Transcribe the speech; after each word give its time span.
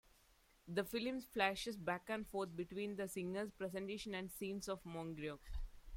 The 0.67 0.83
film 0.83 1.21
flashes 1.21 1.77
back 1.77 2.09
and 2.09 2.25
forth 2.27 2.55
between 2.55 2.95
the 2.95 3.07
singer's 3.07 3.51
presentation 3.51 4.15
and 4.15 4.31
scenes 4.31 4.67
of 4.67 4.83
Mongryong. 4.83 5.37